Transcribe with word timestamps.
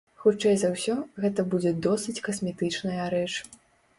Хутчэй 0.21 0.55
за 0.61 0.69
ўсё, 0.75 0.93
гэта 1.25 1.43
будзе 1.51 1.75
досыць 1.87 2.17
касметычная 2.29 3.05
рэч. 3.15 3.29